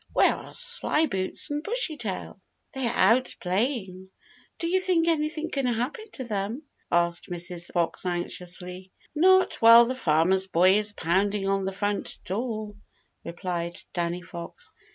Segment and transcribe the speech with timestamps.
[0.13, 2.41] Where are Slyboots and Bushytail?"
[2.73, 4.09] "They are out playing.
[4.57, 7.71] Do you think anything can happen to them?" answered Mrs.
[7.71, 8.89] Fox anxiously.
[9.13, 12.71] "Not while the Farmer's Boy is pounding on the front door,"
[13.23, 14.71] replied Danny Fox.